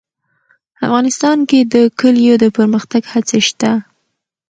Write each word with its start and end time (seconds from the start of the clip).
افغانستان 0.85 1.37
کې 1.49 1.59
د 1.73 1.75
کلیو 1.99 2.35
د 2.43 2.45
پرمختګ 2.57 3.01
هڅې 3.13 3.39
شته. 3.47 3.71